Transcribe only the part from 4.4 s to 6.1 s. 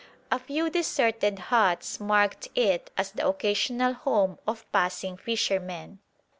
of passing fishermen.